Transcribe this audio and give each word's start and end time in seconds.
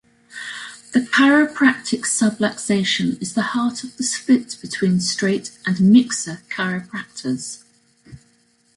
The 0.93 1.01
chiropractic 1.01 2.05
subluxation 2.07 3.21
is 3.21 3.35
the 3.35 3.43
heart 3.53 3.83
of 3.83 3.97
the 3.97 4.03
split 4.03 4.57
between 4.59 4.99
"straight" 4.99 5.51
and 5.63 5.79
"mixer" 5.79 6.41
chiropractors. 6.49 7.59